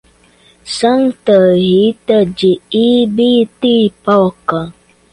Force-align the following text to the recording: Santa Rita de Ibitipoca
Santa 0.75 1.37
Rita 1.53 2.17
de 2.35 2.51
Ibitipoca 2.71 4.73